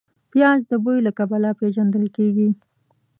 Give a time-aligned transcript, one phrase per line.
[0.31, 2.49] پیاز د بوی له کبله پېژندل کېږي